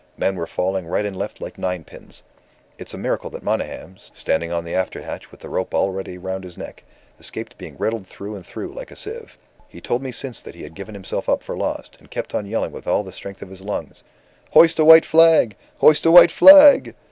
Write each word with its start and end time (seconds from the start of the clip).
Men 0.17 0.35
were 0.35 0.47
falling 0.47 0.87
right 0.87 1.05
and 1.05 1.15
left 1.15 1.39
like 1.41 1.59
ninepins. 1.59 2.23
It's 2.79 2.95
a 2.95 2.97
miracle 2.97 3.29
that 3.29 3.43
Monygham, 3.43 3.99
standing 3.99 4.51
on 4.51 4.65
the 4.65 4.73
after 4.73 4.99
hatch 5.03 5.29
with 5.29 5.41
the 5.41 5.47
rope 5.47 5.75
already 5.75 6.17
round 6.17 6.43
his 6.43 6.57
neck, 6.57 6.83
escaped 7.19 7.55
being 7.59 7.75
riddled 7.77 8.07
through 8.07 8.33
and 8.35 8.43
through 8.43 8.73
like 8.73 8.89
a 8.89 8.95
sieve. 8.95 9.37
He 9.69 9.79
told 9.79 10.01
me 10.01 10.11
since 10.11 10.41
that 10.41 10.55
he 10.55 10.63
had 10.63 10.73
given 10.73 10.95
himself 10.95 11.29
up 11.29 11.43
for 11.43 11.55
lost, 11.55 11.97
and 11.99 12.09
kept 12.09 12.33
on 12.33 12.47
yelling 12.47 12.71
with 12.71 12.87
all 12.87 13.03
the 13.03 13.11
strength 13.11 13.43
of 13.43 13.49
his 13.49 13.61
lungs: 13.61 14.03
'Hoist 14.53 14.79
a 14.79 14.85
white 14.85 15.05
flag! 15.05 15.55
Hoist 15.81 16.03
a 16.07 16.09
white 16.09 16.31
flag! 16.31 16.95